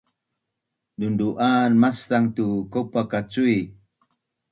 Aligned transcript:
dudu’an 0.99 1.71
maczang 1.81 2.27
tu 2.35 2.47
kaupa 2.71 3.01
ka 3.11 3.19
cui 3.33 3.59